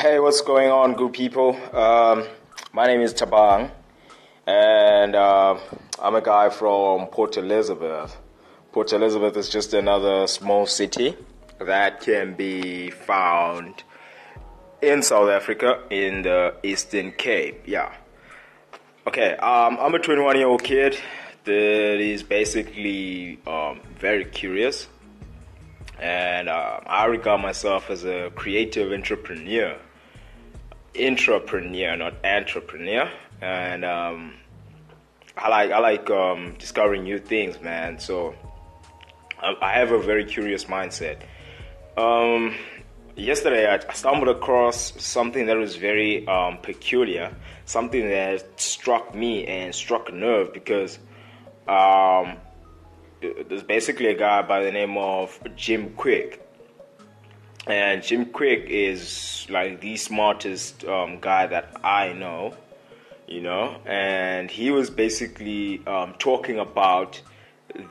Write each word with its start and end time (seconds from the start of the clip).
Hey, 0.00 0.20
what's 0.20 0.42
going 0.42 0.70
on, 0.70 0.94
good 0.94 1.12
people? 1.12 1.56
Um, 1.74 2.24
my 2.72 2.86
name 2.86 3.00
is 3.00 3.12
Tabang, 3.12 3.68
and 4.46 5.16
uh, 5.16 5.58
I'm 6.00 6.14
a 6.14 6.20
guy 6.20 6.50
from 6.50 7.08
Port 7.08 7.36
Elizabeth. 7.36 8.16
Port 8.70 8.92
Elizabeth 8.92 9.36
is 9.36 9.48
just 9.48 9.74
another 9.74 10.28
small 10.28 10.66
city 10.66 11.16
that 11.58 12.00
can 12.00 12.34
be 12.34 12.90
found 12.90 13.82
in 14.80 15.02
South 15.02 15.30
Africa 15.30 15.82
in 15.90 16.22
the 16.22 16.54
Eastern 16.62 17.10
Cape. 17.10 17.64
Yeah. 17.66 17.92
Okay, 19.04 19.32
um, 19.38 19.78
I'm 19.80 19.96
a 19.96 19.98
21 19.98 20.36
year 20.36 20.46
old 20.46 20.62
kid 20.62 20.96
that 21.42 22.00
is 22.00 22.22
basically 22.22 23.40
um, 23.48 23.80
very 23.98 24.26
curious, 24.26 24.86
and 25.98 26.48
uh, 26.48 26.82
I 26.86 27.06
regard 27.06 27.40
myself 27.40 27.90
as 27.90 28.04
a 28.04 28.30
creative 28.36 28.92
entrepreneur. 28.92 29.76
Entrepreneur, 31.00 31.96
not 31.96 32.24
entrepreneur, 32.24 33.10
and 33.40 33.84
um, 33.84 34.34
I 35.36 35.48
like 35.48 35.70
I 35.70 35.78
like 35.78 36.10
um, 36.10 36.54
discovering 36.58 37.04
new 37.04 37.18
things, 37.18 37.60
man. 37.60 37.98
So 37.98 38.34
I, 39.40 39.54
I 39.60 39.72
have 39.78 39.92
a 39.92 39.98
very 39.98 40.24
curious 40.24 40.64
mindset. 40.64 41.22
Um, 41.96 42.54
yesterday 43.16 43.66
I 43.66 43.92
stumbled 43.92 44.28
across 44.28 45.00
something 45.02 45.46
that 45.46 45.56
was 45.56 45.76
very 45.76 46.26
um, 46.26 46.58
peculiar, 46.58 47.34
something 47.64 48.08
that 48.08 48.60
struck 48.60 49.14
me 49.14 49.46
and 49.46 49.74
struck 49.74 50.08
a 50.08 50.12
nerve 50.12 50.52
because 50.52 50.98
um, 51.66 52.36
there's 53.20 53.62
basically 53.62 54.06
a 54.06 54.18
guy 54.18 54.42
by 54.42 54.62
the 54.62 54.72
name 54.72 54.96
of 54.96 55.38
Jim 55.56 55.90
Kwik. 55.90 56.40
And 57.68 58.02
Jim 58.02 58.24
Kwik 58.24 58.64
is 58.70 59.46
like 59.50 59.82
the 59.82 59.96
smartest 59.98 60.86
um, 60.86 61.20
guy 61.20 61.46
that 61.48 61.76
I 61.84 62.14
know, 62.14 62.54
you 63.26 63.42
know, 63.42 63.76
and 63.84 64.50
he 64.50 64.70
was 64.70 64.88
basically 64.88 65.86
um, 65.86 66.14
talking 66.18 66.58
about 66.58 67.20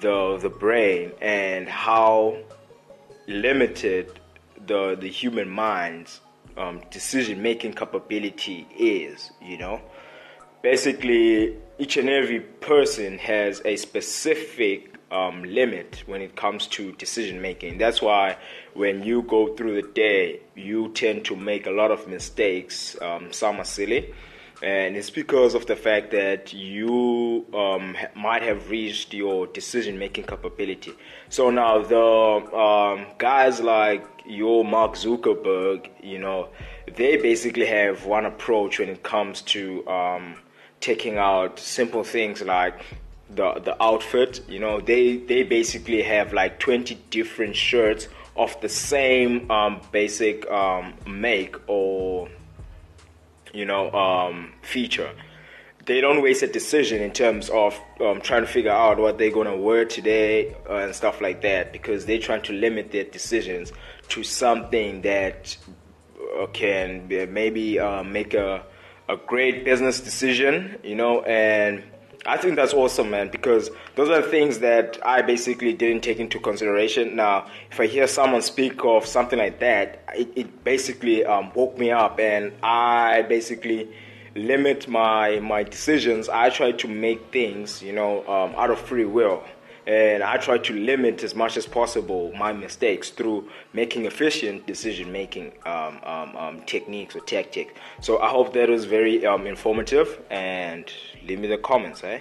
the 0.02 0.38
the 0.42 0.50
brain 0.50 1.12
and 1.22 1.70
how 1.70 2.38
limited 3.28 4.20
the 4.66 4.98
the 5.00 5.10
human 5.10 5.48
mind's 5.48 6.22
um, 6.58 6.82
decision 6.90 7.44
making 7.44 7.74
capability 7.74 8.66
is. 8.80 9.30
You 9.40 9.60
know, 9.60 9.82
basically 10.64 11.56
each 11.78 11.98
and 11.98 12.10
every 12.10 12.40
person 12.40 13.20
has 13.20 13.62
a 13.64 13.76
specific 13.76 14.97
um, 15.12 15.44
limit 15.44 16.04
when 16.06 16.22
it 16.22 16.36
comes 16.36 16.68
to 16.68 16.92
decision 16.94 17.42
making. 17.42 17.78
That's 17.78 18.02
why 18.02 18.38
when 18.74 19.04
you 19.04 19.22
go 19.24 19.56
through 19.56 19.82
the 19.82 19.88
day, 19.88 20.42
you 20.56 20.92
tend 20.94 21.26
to 21.26 21.36
make 21.36 21.66
a 21.66 21.72
lot 21.72 21.92
of 21.92 22.08
mistakes. 22.08 23.00
Um, 23.02 23.32
some 23.32 23.60
are 23.60 23.66
silly, 23.66 24.14
and 24.62 24.96
it's 24.98 25.10
because 25.10 25.54
of 25.54 25.66
the 25.68 25.76
fact 25.76 26.12
that 26.12 26.54
you 26.54 27.46
um, 27.54 27.96
might 28.16 28.42
have 28.42 28.70
reached 28.70 29.14
your 29.14 29.48
decision 29.48 29.98
making 29.98 30.26
capability. 30.26 30.94
So 31.30 31.50
now 31.52 31.84
the 31.84 32.56
um, 32.56 33.06
guys 33.18 33.62
like 33.62 34.06
your 34.26 34.66
Mark 34.66 34.94
Zuckerberg, 34.96 35.90
you 36.04 36.20
know, 36.20 36.50
they 36.96 37.18
basically 37.18 37.66
have 37.66 38.06
one 38.06 38.26
approach 38.26 38.80
when 38.80 38.90
it 38.90 39.04
comes 39.04 39.42
to 39.44 39.88
um, 39.88 40.36
taking 40.80 41.18
out 41.18 41.60
simple 41.60 42.04
things 42.04 42.42
like 42.42 42.84
the 43.30 43.62
the 43.64 43.82
outfit. 43.82 44.42
You 44.48 44.60
know, 44.60 44.80
they 44.80 45.18
they 45.18 45.44
basically 45.44 46.02
have 46.04 46.34
like 46.34 46.60
twenty 46.60 46.96
different 47.10 47.56
shirts 47.56 48.08
of 48.36 48.60
the 48.62 48.70
same 48.70 49.50
um, 49.50 49.82
basic 49.92 50.50
um, 50.50 50.94
make 51.06 51.56
or 51.68 52.30
you 53.54 53.66
know 53.66 53.92
um, 53.92 54.54
feature. 54.62 55.12
They 55.86 56.02
don't 56.02 56.22
waste 56.22 56.44
a 56.44 56.48
decision 56.48 57.02
in 57.02 57.12
terms 57.12 57.50
of 57.50 57.80
um, 58.02 58.20
trying 58.20 58.42
to 58.42 58.48
figure 58.48 58.72
out 58.72 59.00
what 59.00 59.18
they're 59.18 59.32
gonna 59.32 59.56
wear 59.56 59.86
today 59.86 60.54
uh, 60.70 60.76
and 60.76 60.94
stuff 60.94 61.22
like 61.22 61.42
that 61.44 61.72
because 61.72 62.06
they're 62.06 62.20
trying 62.20 62.42
to 62.44 62.54
limit 62.54 62.92
their 62.92 63.06
decisions 63.06 63.72
to 64.10 64.22
something 64.22 65.02
that 65.04 65.56
uh, 66.38 66.46
can 66.48 67.08
maybe 67.08 67.80
uh, 67.80 68.04
make 68.04 68.34
a 68.34 68.64
a 69.10 69.16
great 69.16 69.64
business 69.64 70.02
decision, 70.02 70.78
you 70.84 70.96
know, 70.96 71.22
and 71.22 71.84
I 72.28 72.36
think 72.36 72.58
that's 72.58 72.74
awesome, 72.74 73.10
man, 73.10 73.30
because 73.30 73.72
those 73.96 74.10
are 74.10 74.22
things 74.22 74.60
that 74.60 75.00
I 75.06 75.22
basically 75.22 75.72
didn't 75.72 76.04
take 76.04 76.20
into 76.20 76.42
consideration. 76.42 77.16
Now, 77.16 77.48
if 77.72 77.80
I 77.80 77.88
hear 77.88 78.06
someone 78.06 78.42
speak 78.42 78.84
of 78.84 79.06
something 79.06 79.40
like 79.40 79.60
that, 79.62 80.04
it, 80.14 80.28
it 80.36 80.64
basically 80.66 81.24
um, 81.24 81.54
woke 81.56 81.78
me 81.78 81.90
up, 81.90 82.20
and 82.20 82.52
I 82.62 83.22
basically 83.22 83.88
limit 84.36 84.90
my 84.90 85.40
my 85.40 85.64
decisions. 85.64 86.28
I 86.28 86.50
try 86.50 86.74
to 86.74 86.88
make 86.90 87.32
things, 87.32 87.82
you 87.82 87.94
know, 87.94 88.28
um, 88.28 88.54
out 88.58 88.72
of 88.72 88.80
free 88.80 89.06
will 89.06 89.44
and 89.88 90.22
I 90.22 90.36
try 90.36 90.58
to 90.58 90.74
limit 90.74 91.24
as 91.24 91.34
much 91.34 91.56
as 91.56 91.66
possible 91.66 92.34
my 92.38 92.52
mistakes 92.52 93.10
through 93.10 93.50
making 93.72 94.06
efficient 94.06 94.68
decision 94.68 95.12
making 95.12 95.54
um, 95.66 96.00
um, 96.04 96.36
um, 96.36 96.62
techniques 96.66 97.16
or 97.16 97.22
tactics. 97.22 97.74
So 98.02 98.20
I 98.20 98.28
hope 98.28 98.54
that 98.54 98.70
was 98.70 98.84
very 98.84 99.26
um, 99.26 99.48
informative 99.48 100.22
and 100.30 100.92
leave 101.26 101.40
me 101.40 101.48
the 101.48 101.58
comments, 101.58 102.04
eh? 102.04 102.20